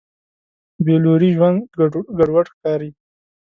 [0.85, 1.59] بېلوري ژوند
[2.17, 2.89] ګډوډ ښکاري.